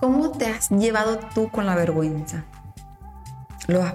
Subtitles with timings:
[0.00, 2.44] ¿Cómo te has llevado tú con la vergüenza?
[3.66, 3.94] ¿Lo has,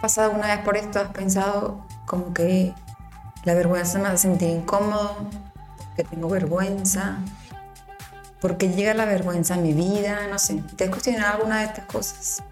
[0.00, 0.98] pasado una vez por esto?
[0.98, 2.74] ¿Has pensado como que
[3.44, 5.16] la vergüenza me hace sentir incómodo?
[5.94, 7.18] ¿Que tengo vergüenza?
[8.40, 10.26] ¿Por qué llega la vergüenza a mi vida?
[10.28, 10.60] No sé.
[10.76, 12.42] ¿Te has cuestionado alguna de estas cosas?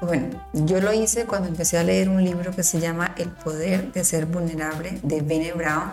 [0.00, 3.92] Bueno, yo lo hice cuando empecé a leer un libro que se llama El poder
[3.92, 5.92] de ser vulnerable de Bene Brown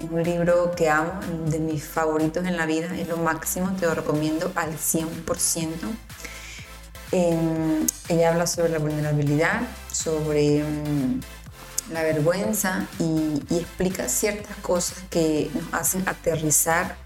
[0.00, 3.86] es un libro que amo, de mis favoritos en la vida, es lo máximo, te
[3.86, 5.88] lo recomiendo al 100%.
[7.10, 11.20] Em, ella habla sobre la vulnerabilidad, sobre em,
[11.90, 16.96] la vergüenza y, explica ciertas cosas que nos hacen aterrizar,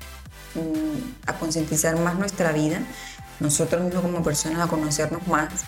[0.55, 2.81] mm, a concientizar más nuestra vida,
[3.41, 5.65] nosotros mismos como personas a conocernos más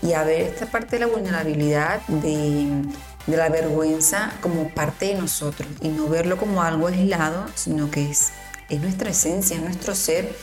[0.00, 2.84] y a ver esta parte de la vulnerabilidad, de
[3.26, 8.10] de la vergüenza como parte de nosotros y no verlo como algo aislado, sino que
[8.10, 8.30] es,
[8.68, 10.34] es nuestra esencia, es nuestro ser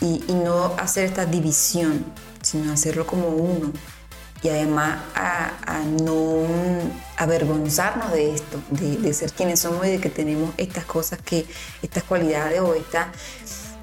[0.00, 2.04] y, no hacer esta división,
[2.42, 3.72] sino hacerlo como uno
[4.42, 5.52] y además a,
[6.02, 6.46] no
[7.16, 11.46] avergonzarnos de esto, de, ser quienes somos y de que tenemos estas cosas que,
[11.82, 13.08] estas cualidades o estas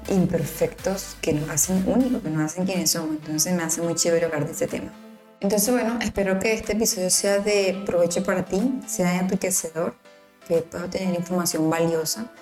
[0.08, 3.16] imperfectos que nos hacen únicos, que nos hacen quienes somos.
[3.16, 5.03] Entonces me hace muy chévere hablar de este tema.
[5.44, 9.94] Entonces, bueno, espero que este episodio sea de provecho para ti, sea enriquecedor,
[10.48, 12.32] que puedas tener información valiosa.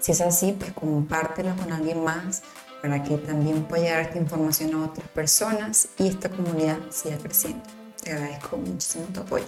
[0.00, 2.42] Si es así, pues compártelo con alguien más
[2.82, 7.62] para que también pueda llegar esta información a otras personas y esta comunidad siga creciendo.
[8.02, 9.46] Te agradezco muchísimo tu apoyo.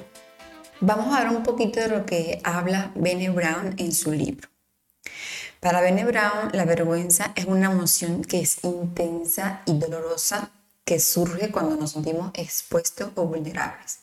[0.80, 4.48] Vamos a ver un poquito de lo que habla Bene Brown en su libro.
[5.58, 10.52] Para Bene Brown, la vergüenza es una emoción que es intensa y dolorosa
[10.84, 14.00] que surge cuando nos sentimos expuestos o vulnerables.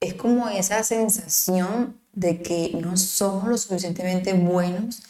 [0.00, 5.02] Es como esa sensación de que no somos lo suficientemente buenos,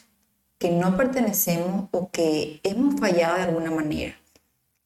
[0.59, 4.17] que no pertenecemos o que hemos fallado de alguna manera.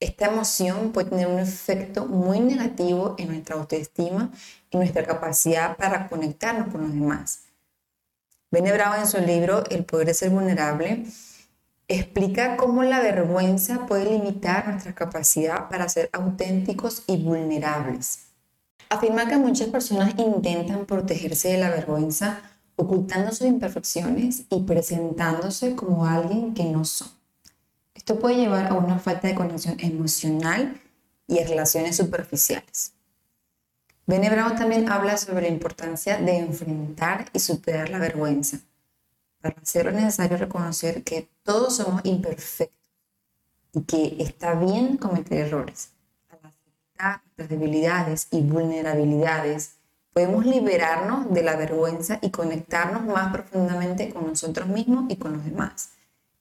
[0.00, 4.30] Esta emoción puede tener un efecto muy negativo en nuestra autoestima
[4.70, 7.40] y nuestra capacidad para conectarnos con los demás.
[8.50, 11.04] Bene Bravo en su libro El poder de ser vulnerable
[11.88, 18.26] explica cómo la vergüenza puede limitar nuestra capacidad para ser auténticos y vulnerables.
[18.90, 22.42] Afirma que muchas personas intentan protegerse de la vergüenza
[22.76, 27.08] ocultando sus imperfecciones y presentándose como alguien que no son.
[27.94, 30.80] Esto puede llevar a una falta de conexión emocional
[31.26, 32.92] y a relaciones superficiales.
[34.06, 38.60] Bene Brown también habla sobre la importancia de enfrentar y superar la vergüenza
[39.40, 42.76] para hacerlo es necesario reconocer que todos somos imperfectos
[43.72, 45.90] y que está bien cometer errores.
[46.30, 49.72] Al aceptar nuestras debilidades y vulnerabilidades,
[50.12, 55.44] podemos liberarnos de la vergüenza y conectarnos más profundamente con nosotros mismos y con los
[55.44, 55.90] demás.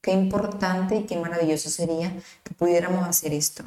[0.02, 2.14] Qué importante y qué maravilloso sería
[2.44, 3.64] que pudiéramos hacer esto.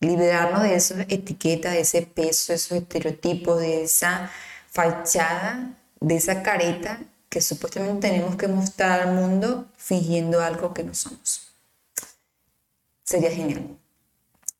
[0.00, 4.30] Liberarnos de esa etiqueta, de ese peso, de esos estereotipos, de esa
[4.70, 7.00] fachada, de esa careta
[7.34, 11.52] que supuestamente tenemos que mostrar al mundo fingiendo algo que no somos.
[13.02, 13.76] Sería genial.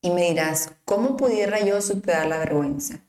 [0.01, 2.99] Y me dirás, ¿cómo pudiera yo superar la vergüenza?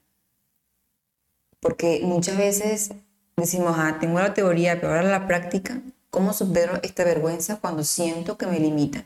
[1.58, 2.92] Porque muchas veces
[3.36, 5.80] decimos, ah, tengo la teoría, pero ahora la práctica,
[6.10, 9.02] ¿cómo supero esta vergüenza cuando siento que me limita?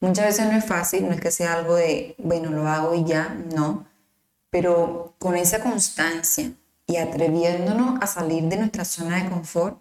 [0.00, 3.04] Muchas veces no es fácil, no es que sea algo de, bueno, lo hago y
[3.04, 3.86] ya, no.
[4.50, 6.50] Pero con esa constancia,
[6.88, 9.80] y atreviéndonos a salir de nuestra zona de confort,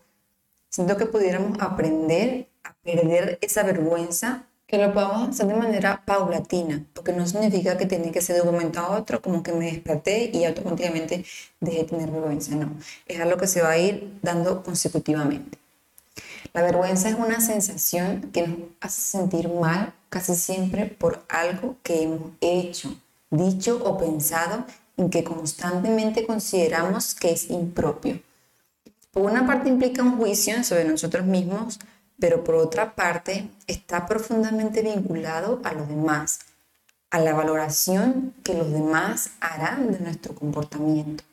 [0.69, 6.83] siento que pudiéramos aprender a perder esa vergüenza, que lo podamos hacer de manera paulatina,
[6.93, 9.71] porque no significa que tiene que ser de un momento a otro, como que me
[9.71, 11.23] desperté y automáticamente
[11.61, 12.71] dejé de tener vergüenza, no,
[13.07, 15.57] es algo que se va a ir dando consecutivamente.
[16.53, 22.03] La vergüenza es una sensación que nos hace sentir mal casi siempre por algo que
[22.03, 22.93] hemos hecho
[23.29, 24.65] dicho o pensado
[24.97, 28.19] en que constantemente consideramos que es impropio.
[29.11, 31.79] Por una parte implica un juicio sobre nosotros mismos,
[32.19, 36.39] pero por otra parte está profundamente vinculado a los demás,
[37.11, 41.23] a la valoración que los demás harán de nuestro comportamiento.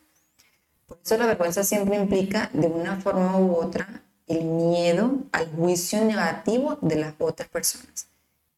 [0.87, 6.03] Por eso la vergüenza siempre implica, de una forma u otra, el miedo al juicio
[6.03, 8.07] negativo de las otras personas.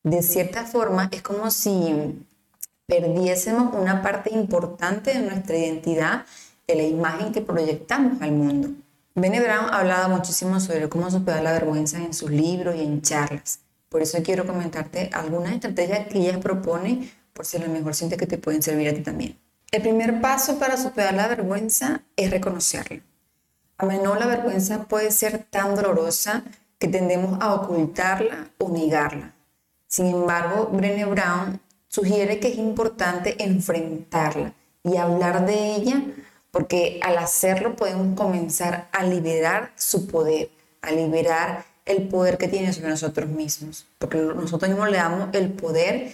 [0.04, 2.26] De cierta forma, es como si
[2.88, 6.26] perdiésemos una parte importante de nuestra identidad,
[6.66, 8.70] de la imagen que proyectamos al mundo.
[9.14, 13.02] Bene Brown ha hablado muchísimo sobre cómo superar la vergüenza en sus libros y en
[13.02, 13.60] charlas.
[13.90, 18.18] Por eso quiero comentarte algunas estrategias que ella propone por si a lo mejor sientes
[18.18, 19.38] que te pueden servir a ti también.
[19.72, 23.02] El primer paso para superar la vergüenza es reconocerla.
[23.78, 26.44] A menudo la vergüenza puede ser tan dolorosa
[26.80, 29.34] que tendemos a ocultarla o negarla.
[29.88, 31.60] Sin embargo, Brené Brown
[31.98, 34.54] sugiere que es importante enfrentarla
[34.84, 36.04] y hablar de ella
[36.52, 40.52] porque al hacerlo podemos comenzar a liberar su poder,
[40.84, 45.50] a liberar el poder que tiene sobre nosotros mismos, porque nosotros mismos le damos el
[45.50, 46.14] poder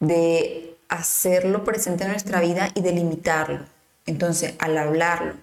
[0.00, 3.64] de hacerlo presente en nuestra vida y de limitarlo.
[4.04, 5.36] Entonces, al hablarlo,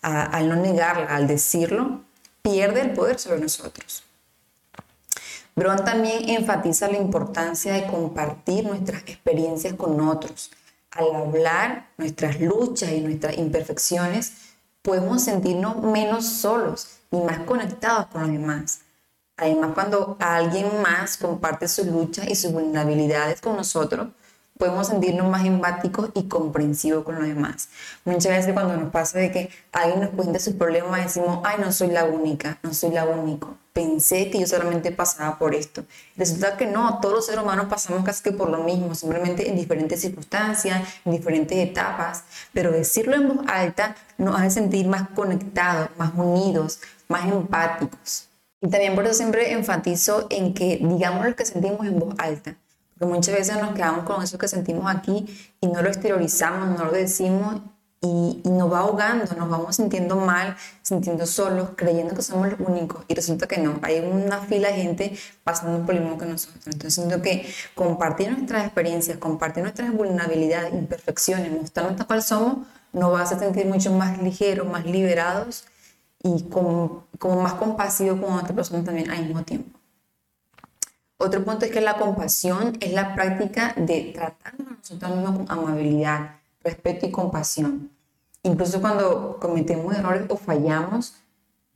[0.00, 2.00] al no negarlo, al decirlo,
[2.40, 4.05] pierde el poder sobre nosotros.
[5.56, 10.50] Brown también enfatiza la importancia de compartir nuestras experiencias con otros.
[10.90, 14.34] Al hablar nuestras luchas y nuestras imperfecciones,
[14.82, 18.80] podemos sentirnos menos solos y más conectados con los demás.
[19.38, 24.08] Además, cuando alguien más comparte sus luchas y sus vulnerabilidades con nosotros,
[24.58, 27.68] podemos sentirnos más empáticos y comprensivos con los demás.
[28.04, 31.72] Muchas veces cuando nos pasa de que alguien nos cuenta sus problemas, decimos, ay, no
[31.72, 33.48] soy la única, no soy la única.
[33.72, 35.84] Pensé que yo solamente pasaba por esto.
[36.16, 39.56] Resulta que no, todos los seres humanos pasamos casi que por lo mismo, simplemente en
[39.56, 42.24] diferentes circunstancias, en diferentes etapas,
[42.54, 48.28] pero decirlo en voz alta nos hace sentir más conectados, más unidos, más empáticos.
[48.62, 52.56] Y también por eso siempre enfatizo en que digamos lo que sentimos en voz alta
[52.98, 55.26] porque muchas veces nos quedamos con eso que sentimos aquí
[55.60, 57.60] y no lo exteriorizamos, no lo decimos
[58.00, 63.04] y, nos va ahogando, nos vamos sintiendo mal, sintiendo solos, creyendo que somos los únicos
[63.08, 66.66] y resulta que no, hay una fila de gente pasando por lo mismo que nosotros.
[66.66, 73.20] Entonces siento que compartir nuestras experiencias, compartir nuestras vulnerabilidades, imperfecciones, mostrarnos cual somos, nos va
[73.20, 75.64] a hacer sentir mucho más ligeros, más liberados
[76.22, 79.75] y como, como más compasivos con otra persona también al mismo tiempo.
[81.18, 85.50] Otro punto es que la compasión es la práctica de tratarnos a nosotros mismos con
[85.50, 87.90] amabilidad, respeto y compasión.
[88.42, 91.14] Incluso cuando cometemos errores o fallamos,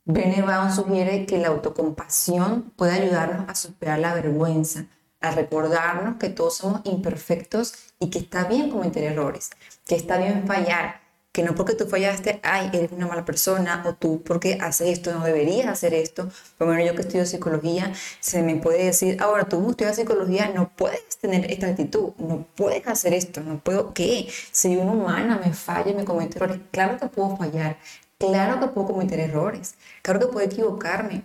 [0.05, 4.85] Brené Brown sugiere que la autocompasión puede ayudarnos a superar la vergüenza,
[5.19, 9.51] a recordarnos que todos somos imperfectos y que está bien cometer errores,
[9.85, 11.00] que está bien fallar,
[11.31, 15.13] que no porque tú fallaste, ay, eres una mala persona, o tú porque haces esto,
[15.13, 16.29] no deberías hacer esto.
[16.57, 20.51] Por lo menos yo que estudio psicología, se me puede decir, ahora tú estudias psicología,
[20.53, 24.27] no puedes tener esta actitud, no puedes hacer esto, no puedo, ¿qué?
[24.51, 26.59] Soy una humana, me falla, me cometo errores.
[26.71, 27.77] Claro que puedo fallar,
[28.17, 31.23] claro que puedo cometer errores, claro que puedo equivocarme,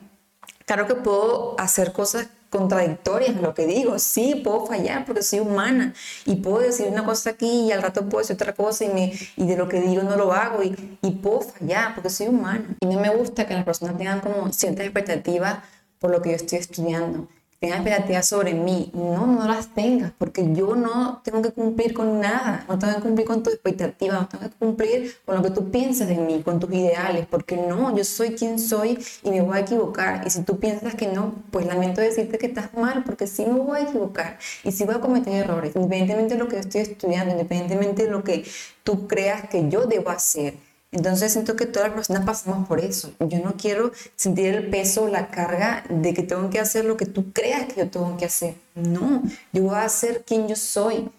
[0.67, 3.99] claro que puedo hacer cosas contradictorias en lo que digo.
[3.99, 8.09] Sí, puedo fallar porque soy humana y puedo decir una cosa aquí y al rato
[8.09, 10.99] puedo decir otra cosa y, me, y de lo que digo no lo hago y,
[11.03, 12.76] y puedo fallar porque soy humana.
[12.81, 15.59] Y no me gusta que las personas tengan como ciertas expectativas
[15.99, 18.90] por lo que yo estoy estudiando tengas expectativas sobre mí.
[18.94, 23.02] No, no las tengas, porque yo no tengo que cumplir con nada, no tengo que
[23.02, 26.42] cumplir con tus expectativas, no tengo que cumplir con lo que tú piensas de mí,
[26.42, 30.26] con tus ideales, porque no, yo soy quien soy y me voy a equivocar.
[30.26, 33.60] Y si tú piensas que no, pues lamento decirte que estás mal, porque sí me
[33.60, 36.80] voy a equivocar y sí voy a cometer errores, independientemente de lo que yo estoy
[36.82, 38.44] estudiando, independientemente de lo que
[38.84, 40.65] tú creas que yo debo hacer.
[40.93, 43.12] Entonces siento que todas las personas pasamos por eso.
[43.21, 47.07] Yo no quiero sentir el peso, la carga de que tengo que hacer lo que
[47.07, 48.55] tú creas que yo tengo que hacer.
[48.75, 51.11] No, yo voy a hacer quien yo soy.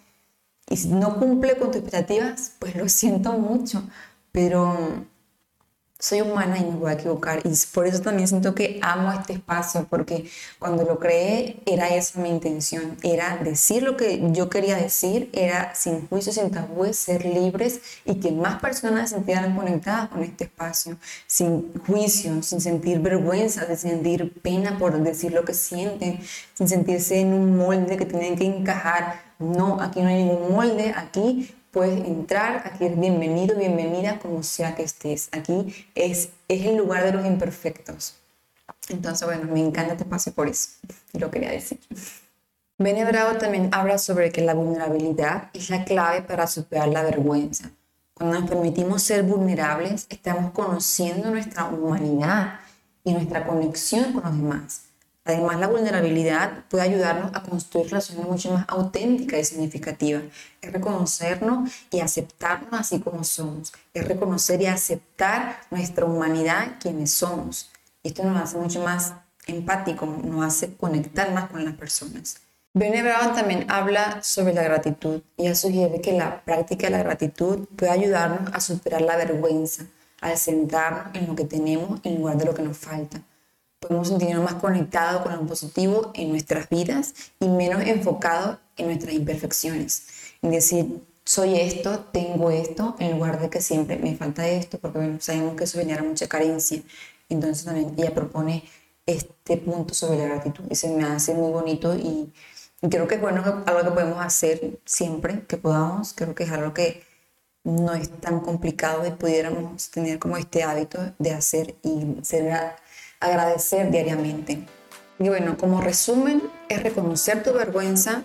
[0.70, 3.84] Y si no cumple con tus expectativas, pues lo siento mucho.
[4.32, 5.06] Pero
[6.00, 7.42] soy humana y me voy a equivocar.
[7.44, 12.20] Y por eso también siento que amo este espacio, porque cuando lo creé era esa
[12.20, 17.25] mi intención, era decir lo que yo quería decir, era sin juicio, sin tabúes, ser
[17.25, 23.00] libres y que más personas se sintieran conectadas con este espacio, sin juicio, sin sentir
[23.00, 26.20] vergüenza, sin sentir pena por decir lo que sienten,
[26.54, 29.22] sin sentirse en un molde que tienen que encajar.
[29.39, 34.74] No, aquí no hay ningún molde, aquí puedes entrar, aquí eres bienvenido, bienvenida como sea
[34.74, 35.30] que estés.
[35.32, 38.16] Aquí es, es el lugar de los imperfectos.
[38.90, 40.70] Entonces, bueno, me encanta este espacio por eso.
[41.14, 41.80] Lo quería decir.
[42.80, 47.70] Bene Bravo también habla sobre que la vulnerabilidad es la clave para superar la vergüenza.
[48.16, 52.60] Cuando nos permitimos ser vulnerables, estamos conociendo nuestra humanidad
[53.04, 54.82] y nuestra conexión con los demás.
[55.28, 60.24] Además, la vulnerabilidad puede ayudarnos a construir relaciones mucho más auténticas y significativas.
[60.62, 63.74] Es reconocernos y aceptarnos así como somos.
[63.94, 67.70] Es reconocer y aceptar nuestra humanidad, quienes somos.
[68.04, 69.16] Esto nos hace mucho más
[69.48, 72.38] empático, nos hace conectar más con las personas.
[72.74, 75.22] Brené Brown también habla sobre la gratitud.
[75.36, 79.84] Ella sugiere que la práctica de la gratitud puede ayudarnos a superar la vergüenza,
[80.22, 83.22] al centrarnos en lo que tenemos en lugar de lo que nos falta.
[83.80, 89.14] Podemos sentirnos más conectados con lo positivo en nuestras vidas y menos enfocados en nuestras
[89.14, 90.08] imperfecciones.
[90.42, 94.98] En decir, soy esto, tengo esto, en lugar de que siempre me falta esto, porque
[94.98, 96.82] bueno, sabemos que eso genera mucha carencia.
[97.30, 98.64] Entonces también ella propone
[99.06, 102.32] este punto sobre la gratitud y se me hace muy bonito y
[102.90, 106.14] creo que es bueno, algo que podemos hacer siempre que podamos.
[106.14, 107.04] Creo que es algo que
[107.64, 112.50] no es tan complicado y pudiéramos tener como este hábito de hacer y ser
[113.20, 114.66] agradecer diariamente.
[115.20, 118.24] Y bueno, como resumen, es reconocer tu vergüenza,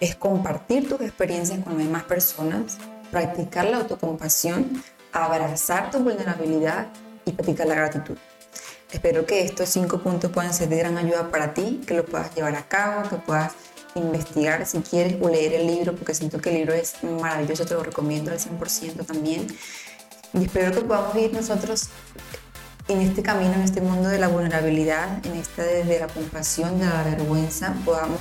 [0.00, 2.78] es compartir tus experiencias con las demás personas,
[3.10, 6.88] practicar la autocompasión, abrazar tu vulnerabilidad
[7.24, 8.16] y practicar la gratitud.
[8.90, 12.34] Espero que estos cinco puntos puedan ser de gran ayuda para ti, que lo puedas
[12.34, 13.52] llevar a cabo, que puedas
[13.94, 17.74] investigar si quieres o leer el libro, porque siento que el libro es maravilloso, te
[17.74, 19.46] lo recomiendo al 100% también.
[20.34, 21.88] Y espero que podamos ir nosotros
[22.92, 26.86] en este camino, en este mundo de la vulnerabilidad, en esta de la compasión, de
[26.86, 28.18] la vergüenza, podamos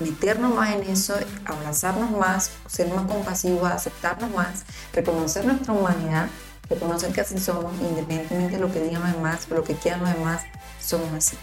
[0.00, 6.28] meternos más en eso, abrazarnos más, ser más compasivos, aceptarnos más, reconocer nuestra humanidad,
[6.68, 10.00] reconocer que así somos, independientemente de lo que digan los demás o lo que quieran
[10.00, 10.42] los demás,
[10.80, 11.36] somos así.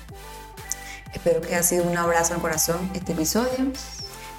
[1.13, 3.72] Espero que haya sido un abrazo al corazón este episodio.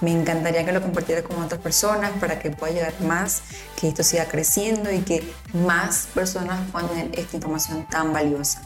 [0.00, 3.42] Me encantaría que lo compartieras con otras personas para que pueda llegar más,
[3.80, 8.60] que esto siga creciendo y que más personas puedan tener esta información tan valiosa.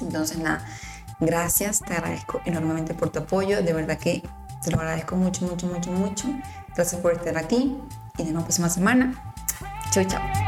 [0.00, 0.64] Entonces, nada,
[1.18, 4.22] gracias, te agradezco enormemente por tu apoyo, de verdad que
[4.62, 6.28] te lo agradezco mucho, mucho, mucho, mucho.
[6.74, 7.76] Gracias por estar aquí
[8.18, 9.34] y nos vemos la próxima semana.
[9.90, 10.45] Chau, chao.